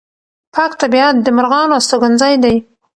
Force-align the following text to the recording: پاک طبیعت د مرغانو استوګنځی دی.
پاک 0.53 0.71
طبیعت 0.81 1.15
د 1.21 1.27
مرغانو 1.37 1.77
استوګنځی 1.79 2.33
دی. 2.43 2.55